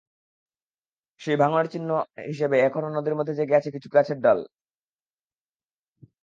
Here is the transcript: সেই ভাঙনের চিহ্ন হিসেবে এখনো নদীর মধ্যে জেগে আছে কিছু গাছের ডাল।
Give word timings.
সেই 1.21 1.37
ভাঙনের 1.37 1.67
চিহ্ন 1.67 1.89
হিসেবে 2.29 2.55
এখনো 2.59 2.87
নদীর 2.89 3.17
মধ্যে 3.17 3.37
জেগে 3.39 3.57
আছে 3.57 3.69
কিছু 3.71 3.87
গাছের 3.89 4.17
ডাল। 4.21 4.39